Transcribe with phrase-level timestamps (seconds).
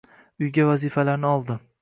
[0.45, 1.61] Uyga vazifalarni oldi